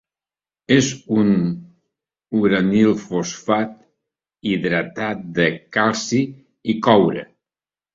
És 0.75 0.87
un 1.23 1.29
uranil-fosfat 2.41 3.79
hidratat 4.55 5.25
de 5.41 5.51
calci 5.81 6.29
i 6.77 6.81
coure. 6.91 7.29